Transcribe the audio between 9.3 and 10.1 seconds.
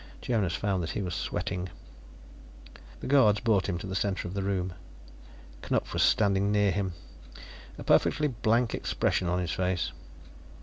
his face.